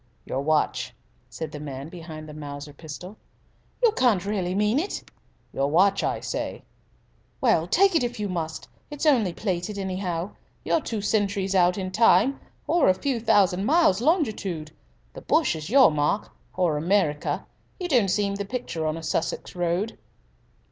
"Your 0.25 0.41
watch," 0.41 0.95
said 1.29 1.51
the 1.51 1.59
man 1.59 1.87
behind 1.89 2.27
the 2.27 2.33
Mauser 2.33 2.73
pistol. 2.73 3.17
"You 3.83 3.91
can't 3.91 4.25
really 4.25 4.55
mean 4.55 4.79
it!" 4.79 5.07
"Your 5.53 5.69
watch, 5.69 6.01
I 6.03 6.21
say!" 6.21 6.63
"Well, 7.39 7.67
take 7.67 7.93
it, 7.95 8.03
if 8.03 8.19
you 8.19 8.27
must. 8.27 8.67
It's 8.89 9.05
only 9.05 9.31
plated, 9.31 9.77
anyhow. 9.77 10.31
You're 10.65 10.81
two 10.81 11.01
centuries 11.01 11.53
out 11.53 11.77
in 11.77 11.91
time, 11.91 12.39
or 12.65 12.89
a 12.89 12.95
few 12.95 13.19
thousand 13.19 13.65
miles 13.65 14.01
longitude. 14.01 14.71
The 15.13 15.21
bush 15.21 15.55
is 15.55 15.69
your 15.69 15.91
mark 15.91 16.31
or 16.55 16.77
America. 16.77 17.45
You 17.79 17.87
don't 17.87 18.09
seem 18.09 18.33
in 18.33 18.39
the 18.39 18.45
picture 18.45 18.87
on 18.87 18.97
a 18.97 19.03
Sussex 19.03 19.55
road." 19.55 19.99